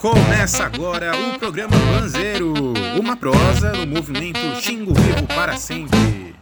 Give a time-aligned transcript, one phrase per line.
[0.00, 2.54] Começa agora o programa Banzeiro,
[2.98, 6.34] uma prosa do movimento Xingu Vivo para sempre.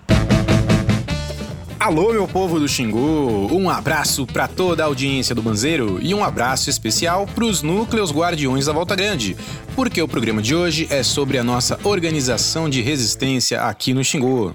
[1.76, 3.48] Alô, meu povo do Xingu!
[3.50, 8.12] Um abraço para toda a audiência do Banzeiro e um abraço especial para os núcleos
[8.12, 9.36] guardiões da Volta Grande,
[9.74, 14.54] porque o programa de hoje é sobre a nossa organização de resistência aqui no Xingu.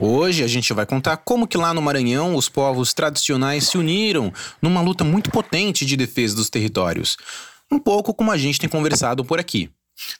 [0.00, 4.32] Hoje a gente vai contar como que lá no Maranhão os povos tradicionais se uniram
[4.60, 7.16] numa luta muito potente de defesa dos territórios
[7.74, 9.68] um pouco como a gente tem conversado por aqui.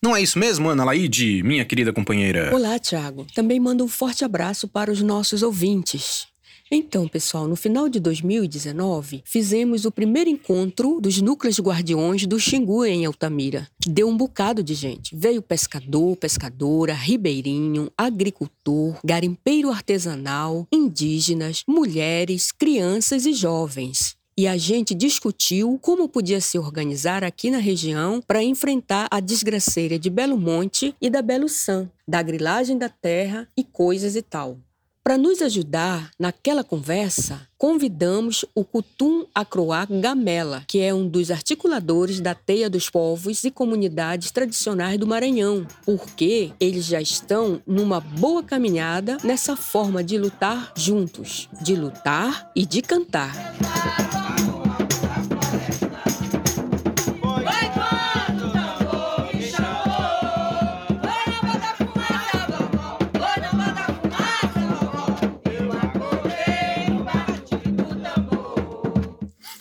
[0.03, 2.55] Não é isso mesmo, Ana Laide, minha querida companheira?
[2.55, 3.27] Olá, Tiago.
[3.35, 6.27] Também mando um forte abraço para os nossos ouvintes.
[6.71, 12.85] Então, pessoal, no final de 2019, fizemos o primeiro encontro dos núcleos guardiões do Xingu
[12.85, 13.69] em Altamira.
[13.87, 15.15] Deu um bocado de gente.
[15.15, 24.95] Veio pescador, pescadora, ribeirinho, agricultor, garimpeiro artesanal, indígenas, mulheres, crianças e jovens e a gente
[24.95, 30.95] discutiu como podia se organizar aqui na região para enfrentar a desgraceira de Belo Monte
[31.01, 34.59] e da Belo San, da grilagem da terra e coisas e tal.
[35.05, 42.21] Para nos ajudar naquela conversa, convidamos o Kutum Acroá Gamela, que é um dos articuladores
[42.21, 48.43] da Teia dos Povos e Comunidades Tradicionais do Maranhão, porque eles já estão numa boa
[48.43, 54.24] caminhada nessa forma de lutar juntos, de lutar e de cantar.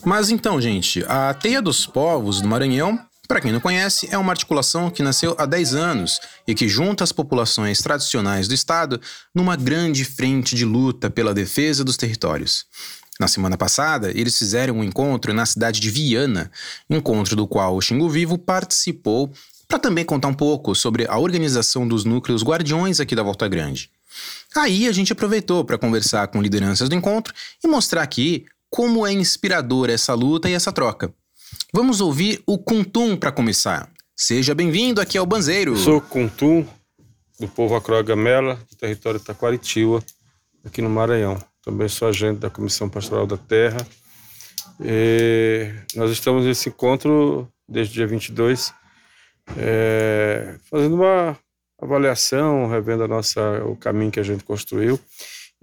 [0.05, 4.31] Mas então, gente, a Teia dos Povos do Maranhão para quem não conhece, é uma
[4.31, 8.99] articulação que nasceu há 10 anos e que junta as populações tradicionais do estado
[9.33, 12.65] numa grande frente de luta pela defesa dos territórios.
[13.19, 16.51] Na semana passada, eles fizeram um encontro na cidade de Viana,
[16.89, 19.31] encontro do qual o Xingu Vivo participou
[19.67, 23.89] para também contar um pouco sobre a organização dos núcleos guardiões aqui da Volta Grande.
[24.55, 27.33] Aí a gente aproveitou para conversar com lideranças do encontro
[27.63, 31.13] e mostrar aqui como é inspiradora essa luta e essa troca.
[31.71, 33.87] Vamos ouvir o Kuntum para começar.
[34.15, 35.77] Seja bem-vindo aqui ao Banzeiro.
[35.77, 36.65] Sou Kuntum,
[37.39, 40.03] do povo Acrogamela, do território Taquaritiba,
[40.65, 41.37] aqui no Maranhão.
[41.63, 43.85] Também sou agente da Comissão Pastoral da Terra.
[44.83, 48.73] E nós estamos nesse encontro desde o dia 22,
[49.55, 51.37] é, fazendo uma
[51.79, 54.99] avaliação, revendo a nossa, o caminho que a gente construiu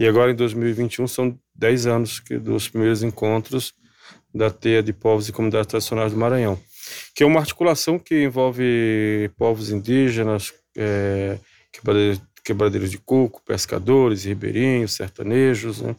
[0.00, 3.75] e agora, em 2021, são 10 anos que, dos primeiros encontros
[4.34, 6.59] da Teia de Povos e Comunidades Tradicionais do Maranhão,
[7.15, 11.39] que é uma articulação que envolve povos indígenas, é,
[11.71, 15.94] quebradeiros, quebradeiros de coco, pescadores, ribeirinhos, sertanejos, né?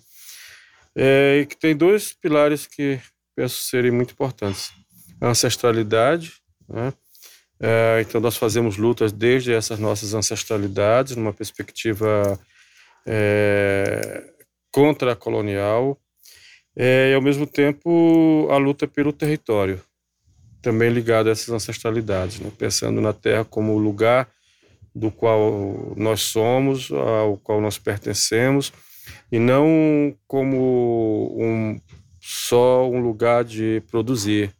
[0.96, 3.00] É, e que tem dois pilares que
[3.36, 4.72] penso serem muito importantes.
[5.22, 6.34] A ancestralidade,
[6.68, 6.92] né?
[7.60, 12.40] É, então nós fazemos lutas desde essas nossas ancestralidades, numa perspectiva
[13.06, 14.24] é,
[14.72, 16.00] contra a colonial
[16.76, 19.82] é, e, ao mesmo tempo, a luta pelo território,
[20.62, 22.52] também ligado a essas ancestralidades, né?
[22.58, 24.30] pensando na terra como lugar
[24.94, 28.72] do qual nós somos, ao qual nós pertencemos,
[29.32, 31.80] e não como um,
[32.20, 34.54] só um lugar de produzir,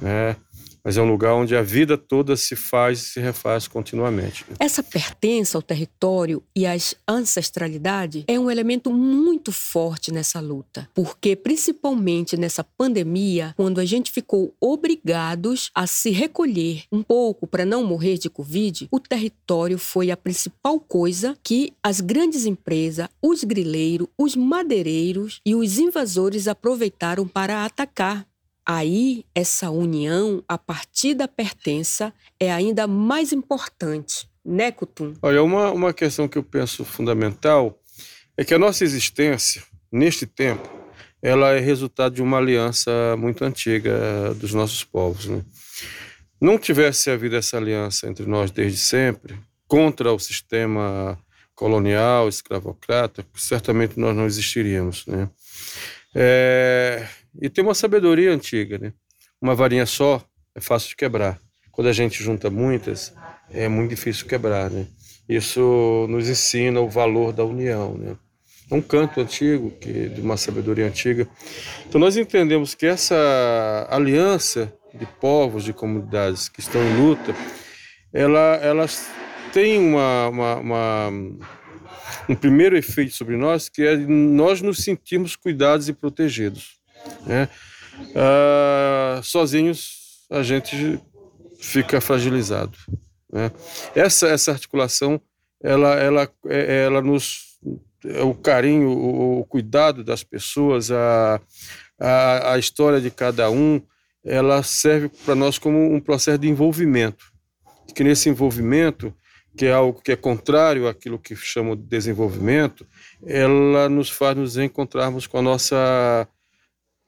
[0.00, 0.36] né?
[0.84, 4.44] Mas é um lugar onde a vida toda se faz e se refaz continuamente.
[4.60, 11.34] Essa pertença ao território e às ancestralidades é um elemento muito forte nessa luta, porque
[11.34, 17.82] principalmente nessa pandemia, quando a gente ficou obrigados a se recolher um pouco para não
[17.84, 24.08] morrer de Covid, o território foi a principal coisa que as grandes empresas, os grileiros,
[24.18, 28.26] os madeireiros e os invasores aproveitaram para atacar
[28.66, 35.14] Aí, essa união a partir da pertença é ainda mais importante, né, Kutum?
[35.20, 37.78] Olha, uma, uma questão que eu penso fundamental
[38.36, 40.68] é que a nossa existência, neste tempo,
[41.22, 45.26] ela é resultado de uma aliança muito antiga dos nossos povos.
[45.26, 45.42] Né?
[46.40, 51.18] Não tivesse havido essa aliança entre nós desde sempre, contra o sistema
[51.54, 55.06] colonial, escravocrata, certamente nós não existiríamos.
[55.06, 55.30] Né?
[56.14, 57.08] É,
[57.40, 58.92] e tem uma sabedoria antiga, né?
[59.40, 60.22] Uma varinha só
[60.54, 61.38] é fácil de quebrar.
[61.72, 63.12] Quando a gente junta muitas,
[63.50, 64.86] é muito difícil quebrar, né?
[65.28, 68.16] Isso nos ensina o valor da união, né?
[68.70, 71.28] É um canto antigo, que, de uma sabedoria antiga.
[71.86, 77.34] Então nós entendemos que essa aliança de povos, de comunidades que estão em luta,
[78.12, 79.10] ela, elas
[79.52, 81.12] têm uma, uma, uma
[82.28, 86.83] um primeiro efeito sobre nós, que é nós nos sentirmos cuidados e protegidos.
[87.26, 87.48] Né?
[88.14, 91.00] Ah, sozinhos a gente
[91.60, 92.76] fica fragilizado.
[93.32, 93.50] Né?
[93.94, 95.20] Essa, essa articulação,
[95.62, 97.54] ela, ela, é, ela nos.
[98.04, 101.40] É o carinho, o, o cuidado das pessoas, a,
[101.98, 103.80] a, a história de cada um,
[104.24, 107.32] ela serve para nós como um processo de envolvimento.
[107.94, 109.14] Que nesse envolvimento,
[109.56, 112.86] que é algo que é contrário àquilo que chamo de desenvolvimento,
[113.26, 116.28] ela nos faz nos encontrarmos com a nossa,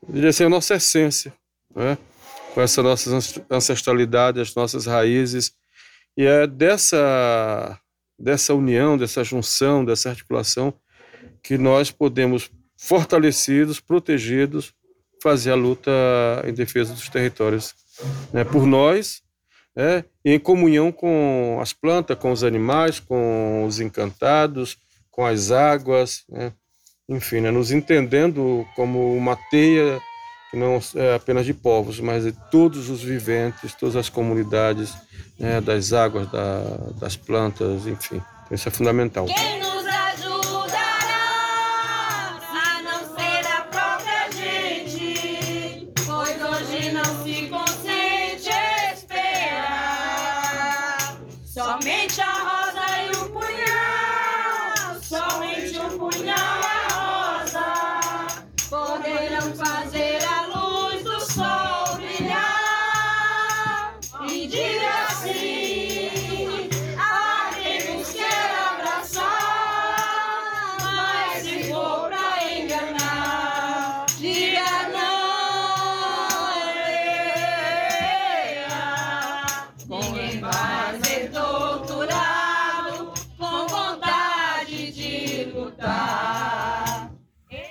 [0.09, 1.33] diria assim, a nossa essência,
[1.75, 1.99] né?
[2.55, 3.11] com essa nossa
[3.51, 5.53] ancestralidade, as nossas raízes.
[6.17, 7.79] E é dessa,
[8.19, 10.73] dessa união, dessa junção, dessa articulação
[11.43, 14.73] que nós podemos, fortalecidos, protegidos,
[15.23, 15.91] fazer a luta
[16.47, 17.75] em defesa dos territórios.
[18.33, 18.43] Né?
[18.43, 19.23] Por nós,
[19.75, 20.05] né?
[20.25, 24.79] em comunhão com as plantas, com os animais, com os encantados,
[25.11, 26.53] com as águas, né?
[27.09, 27.51] Enfim, né?
[27.51, 30.01] nos entendendo como uma teia
[30.51, 34.95] que não é apenas de povos, mas de todos os viventes, todas as comunidades,
[35.39, 36.63] né, das águas, da,
[37.01, 38.23] das plantas, enfim.
[38.51, 39.27] Isso é fundamental.
[39.27, 40.79] Quem nos ajudará
[42.53, 48.51] a não ser a própria gente, pois hoje não se consente
[48.95, 50.39] esperar.
[51.45, 52.36] Somente a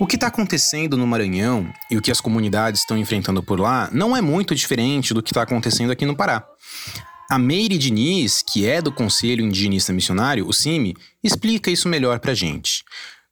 [0.06, 3.90] O que está acontecendo no Maranhão e o que as comunidades estão enfrentando por lá
[3.92, 6.48] não é muito diferente do que está acontecendo aqui no Pará.
[7.28, 10.94] A Meire Diniz, que é do Conselho Indigenista Missionário, o CIMI,
[11.24, 12.84] explica isso melhor pra gente.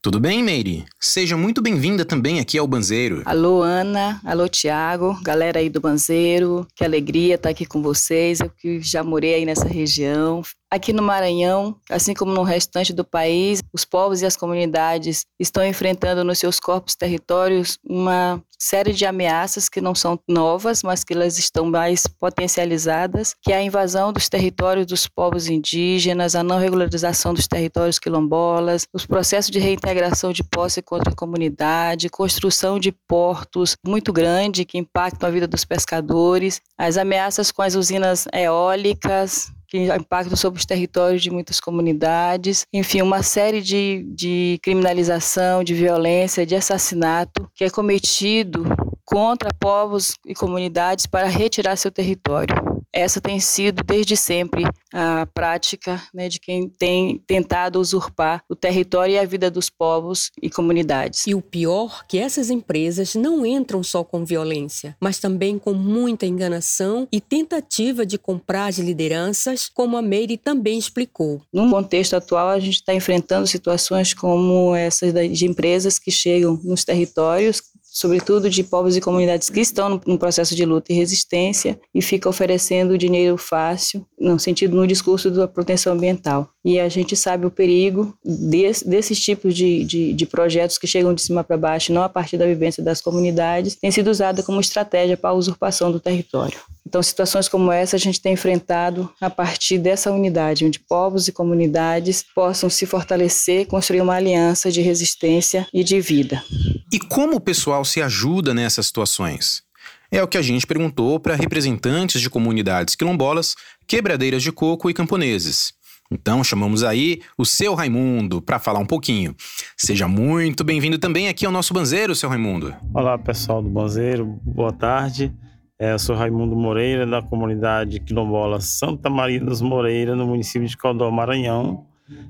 [0.01, 0.83] Tudo bem, Meire?
[0.99, 3.21] Seja muito bem-vinda também aqui ao Banzeiro.
[3.23, 4.19] Alô, Ana.
[4.25, 5.17] Alô, Tiago.
[5.21, 6.67] Galera aí do Banzeiro.
[6.75, 8.39] Que alegria estar aqui com vocês.
[8.39, 10.41] Eu que já morei aí nessa região.
[10.73, 15.63] Aqui no Maranhão, assim como no restante do país, os povos e as comunidades estão
[15.63, 21.13] enfrentando nos seus corpos territórios uma série de ameaças que não são novas, mas que
[21.13, 26.57] elas estão mais potencializadas, que é a invasão dos territórios dos povos indígenas, a não
[26.57, 32.91] regularização dos territórios quilombolas, os processos de reintegração de posse contra a comunidade, construção de
[33.07, 39.51] portos muito grande que impactam a vida dos pescadores, as ameaças com as usinas eólicas,
[39.73, 45.73] que impactam sobre os territórios de muitas comunidades, enfim, uma série de, de criminalização, de
[45.73, 48.65] violência, de assassinato que é cometido
[49.03, 52.72] contra povos e comunidades para retirar seu território.
[52.93, 54.63] Essa tem sido desde sempre
[54.93, 60.29] a prática né, de quem tem tentado usurpar o território e a vida dos povos
[60.39, 61.25] e comunidades.
[61.25, 66.27] E o pior que essas empresas não entram só com violência, mas também com muita
[66.27, 71.41] enganação e tentativa de comprar as lideranças, como a Meire também explicou.
[71.51, 76.83] No contexto atual, a gente está enfrentando situações como essas de empresas que chegam nos
[76.83, 77.61] territórios
[77.93, 82.27] sobretudo de povos e comunidades que estão no processo de luta e resistência e fica
[82.27, 86.52] oferecendo dinheiro fácil, no sentido no discurso da proteção ambiental.
[86.63, 91.13] E a gente sabe o perigo desse, desses tipos de, de, de projetos que chegam
[91.13, 94.61] de cima para baixo, não a partir da vivência das comunidades, tem sido usada como
[94.61, 96.57] estratégia para a usurpação do território.
[96.87, 101.31] Então, situações como essa a gente tem enfrentado a partir dessa unidade, onde povos e
[101.31, 106.43] comunidades possam se fortalecer, construir uma aliança de resistência e de vida.
[106.91, 109.63] E como o pessoal se ajuda nessas situações?
[110.11, 113.55] É o que a gente perguntou para representantes de comunidades quilombolas,
[113.87, 115.73] quebradeiras de coco e camponeses.
[116.11, 119.35] Então chamamos aí o seu Raimundo para falar um pouquinho.
[119.77, 122.75] Seja muito bem-vindo também aqui ao nosso Banzeiro, seu Raimundo.
[122.93, 125.33] Olá pessoal do Banzeiro, boa tarde.
[125.79, 130.77] É, eu sou Raimundo Moreira, da comunidade quilombola Santa Maria dos Moreira, no município de
[130.77, 131.85] Codó, Maranhão.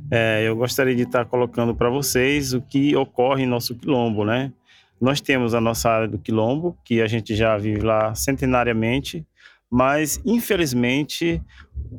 [0.10, 4.54] É, eu gostaria de estar colocando para vocês o que ocorre em nosso quilombo, né?
[5.02, 9.26] Nós temos a nossa área do quilombo, que a gente já vive lá centenariamente,
[9.74, 11.42] mas infelizmente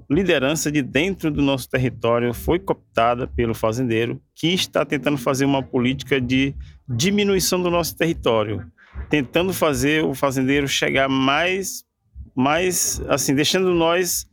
[0.09, 5.61] liderança de dentro do nosso território foi cooptada pelo fazendeiro, que está tentando fazer uma
[5.61, 6.55] política de
[6.89, 8.65] diminuição do nosso território,
[9.11, 11.85] tentando fazer o fazendeiro chegar mais,
[12.33, 14.25] mais assim, deixando nós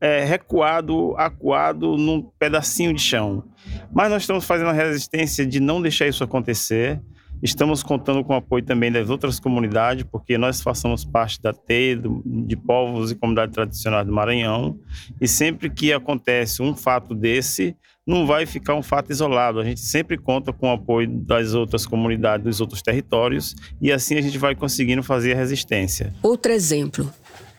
[0.00, 3.44] é, recuado, acuado num pedacinho de chão.
[3.92, 6.98] Mas nós estamos fazendo a resistência de não deixar isso acontecer,
[7.42, 12.00] Estamos contando com o apoio também das outras comunidades, porque nós façamos parte da TEI,
[12.24, 14.78] de povos e comunidades tradicionais do Maranhão,
[15.20, 17.76] e sempre que acontece um fato desse,
[18.06, 19.60] não vai ficar um fato isolado.
[19.60, 24.16] A gente sempre conta com o apoio das outras comunidades, dos outros territórios, e assim
[24.16, 26.14] a gente vai conseguindo fazer a resistência.
[26.22, 27.12] Outro exemplo.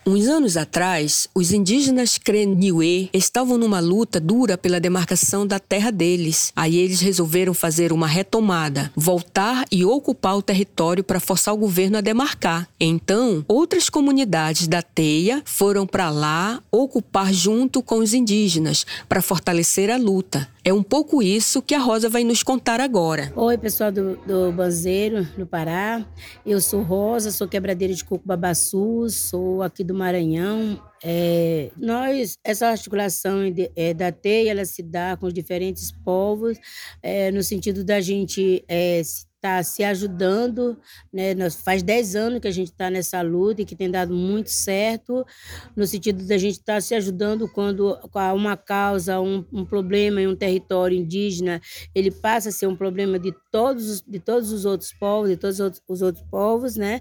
[0.06, 6.52] Uns anos atrás, os indígenas Creniue estavam numa luta dura pela demarcação da terra deles.
[6.56, 11.98] Aí eles resolveram fazer uma retomada, voltar e ocupar o território para forçar o governo
[11.98, 12.66] a demarcar.
[12.80, 19.90] Então, outras comunidades da Teia foram para lá ocupar junto com os indígenas para fortalecer
[19.90, 20.48] a luta.
[20.62, 23.32] É um pouco isso que a Rosa vai nos contar agora.
[23.34, 26.06] Oi, pessoal do, do Banzeiro, no Pará.
[26.44, 30.78] Eu sou Rosa, sou quebradeira de coco babaçu, sou aqui do Maranhão.
[31.02, 33.38] É, nós, essa articulação
[33.74, 36.58] é, da TEI, ela se dá com os diferentes povos,
[37.02, 39.00] é, no sentido da gente é,
[39.40, 40.78] está se ajudando,
[41.10, 41.34] né?
[41.50, 45.26] Faz 10 anos que a gente está nessa luta e que tem dado muito certo,
[45.74, 47.98] no sentido da gente estar tá se ajudando quando
[48.34, 51.60] uma causa, um, um, problema em um território indígena,
[51.94, 55.58] ele passa a ser um problema de todos, de todos os outros povos, de todos
[55.88, 57.00] os outros povos, né?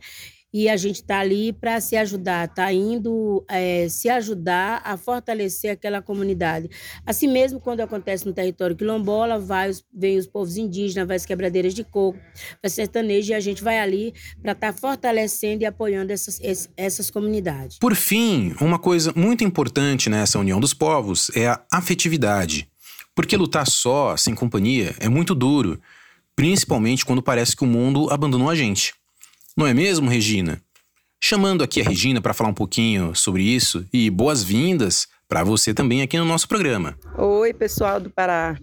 [0.53, 5.71] E a gente está ali para se ajudar, está indo é, se ajudar a fortalecer
[5.71, 6.69] aquela comunidade.
[7.05, 11.73] Assim mesmo, quando acontece no território quilombola, vai vem os povos indígenas, vai as quebradeiras
[11.73, 12.19] de coco,
[12.61, 16.39] vai sertanejo, e a gente vai ali para estar tá fortalecendo e apoiando essas,
[16.75, 17.77] essas comunidades.
[17.77, 22.67] Por fim, uma coisa muito importante nessa união dos povos é a afetividade.
[23.13, 25.79] Porque lutar só, sem companhia, é muito duro,
[26.35, 28.93] principalmente quando parece que o mundo abandonou a gente.
[29.59, 30.61] Não é mesmo, Regina?
[31.21, 36.01] Chamando aqui a Regina para falar um pouquinho sobre isso e boas-vindas para você também
[36.01, 36.97] aqui no nosso programa.
[37.17, 38.57] Oi, pessoal do Pará.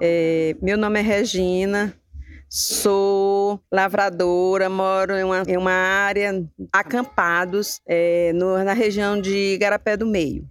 [0.00, 1.94] É, meu nome é Regina,
[2.48, 9.94] sou lavradora, moro em uma, em uma área acampados é, no, na região de Garapé
[9.94, 10.48] do Meio.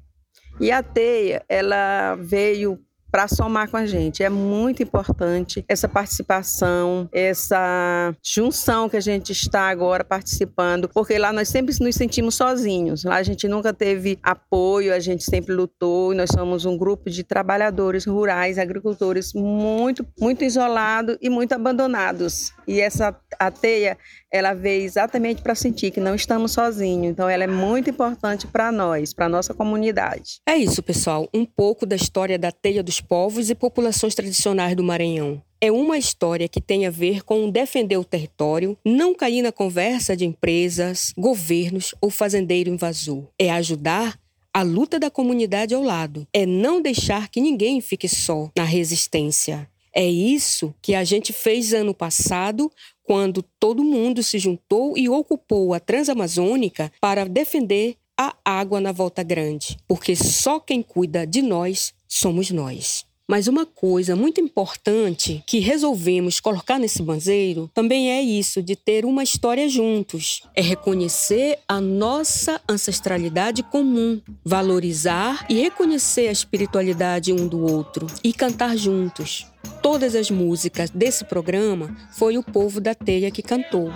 [0.60, 2.80] E a teia, ela veio
[3.14, 4.24] para somar com a gente.
[4.24, 11.32] É muito importante essa participação, essa junção que a gente está agora participando, porque lá
[11.32, 13.04] nós sempre nos sentimos sozinhos.
[13.04, 17.08] Lá a gente nunca teve apoio, a gente sempre lutou e nós somos um grupo
[17.08, 22.52] de trabalhadores rurais, agricultores muito, muito isolados e muito abandonados.
[22.68, 23.96] E essa a teia,
[24.32, 27.12] ela veio exatamente para sentir que não estamos sozinhos.
[27.12, 30.42] Então ela é muito importante para nós, para nossa comunidade.
[30.48, 31.30] É isso, pessoal.
[31.32, 35.42] Um pouco da história da teia dos povos e populações tradicionais do Maranhão.
[35.62, 40.16] É uma história que tem a ver com defender o território, não cair na conversa
[40.16, 43.24] de empresas, governos ou fazendeiro invasor.
[43.40, 44.20] É ajudar
[44.54, 46.28] a luta da comunidade ao lado.
[46.34, 49.68] É não deixar que ninguém fique só na resistência.
[49.96, 52.72] É isso que a gente fez ano passado,
[53.04, 59.24] quando todo mundo se juntou e ocupou a Transamazônica para defender a água na Volta
[59.24, 63.06] Grande, porque só quem cuida de nós somos nós.
[63.28, 69.06] Mas uma coisa muito importante que resolvemos colocar nesse banzeiro também é isso de ter
[69.06, 70.44] uma história juntos.
[70.54, 78.34] É reconhecer a nossa ancestralidade comum, valorizar e reconhecer a espiritualidade um do outro e
[78.34, 79.48] cantar juntos.
[79.82, 83.90] Todas as músicas desse programa foi o povo da Teia que cantou.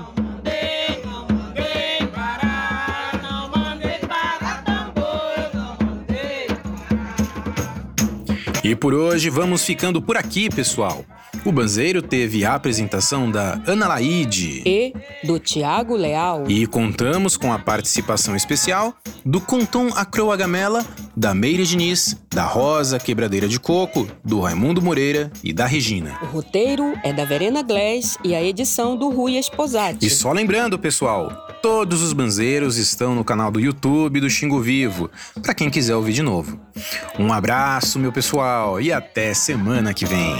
[8.67, 11.05] E por hoje vamos ficando por aqui, pessoal.
[11.45, 14.93] O Banzeiro teve a apresentação da Ana Laide e
[15.23, 16.43] do Tiago Leal.
[16.49, 18.93] E contamos com a participação especial
[19.23, 25.31] do Contom Acroa Gamela, da Meire Diniz, da Rosa Quebradeira de Coco, do Raimundo Moreira
[25.41, 26.19] e da Regina.
[26.21, 30.05] O roteiro é da Verena Glés e a edição do Rui Esposati.
[30.05, 35.09] E só lembrando, pessoal, Todos os banzeiros estão no canal do YouTube do Xingo Vivo,
[35.41, 36.59] para quem quiser ouvir de novo.
[37.17, 40.35] Um abraço, meu pessoal, e até semana que vem.